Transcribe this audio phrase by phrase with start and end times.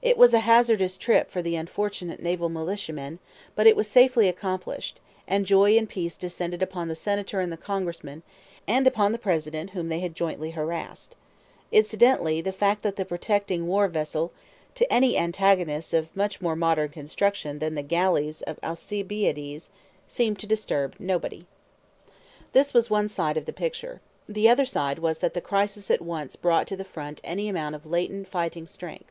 [0.00, 3.18] It was a hazardous trip for the unfortunate naval militiamen,
[3.56, 7.56] but it was safely accomplished; and joy and peace descended upon the Senator and the
[7.56, 8.22] Congressman,
[8.68, 11.16] and upon the President whom they had jointly harassed.
[11.72, 14.72] Incidentally, the fact that the protecting war vessel would not have been a formidable foe
[14.76, 19.70] to any antagonists of much more modern construction than the galleys of Alcibiades
[20.06, 21.44] seemed to disturb nobody.
[22.52, 24.00] This was one side of the picture.
[24.28, 27.74] The other side was that the crisis at once brought to the front any amount
[27.74, 29.10] of latent fighting strength.